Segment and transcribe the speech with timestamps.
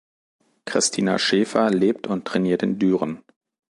[0.65, 3.23] Christina Schäfer lebt und trainiert in Düren.